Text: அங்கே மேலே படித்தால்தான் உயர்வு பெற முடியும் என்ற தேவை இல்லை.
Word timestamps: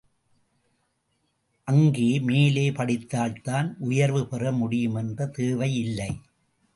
அங்கே 1.67 2.19
மேலே 2.19 2.71
படித்தால்தான் 2.71 3.75
உயர்வு 3.79 4.27
பெற 4.27 4.51
முடியும் 4.51 4.95
என்ற 4.95 5.25
தேவை 5.25 5.75
இல்லை. 5.75 6.11